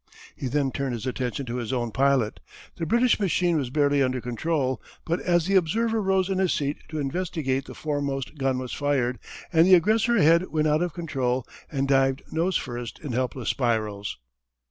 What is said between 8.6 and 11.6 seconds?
fired, and the aggressor ahead went out of control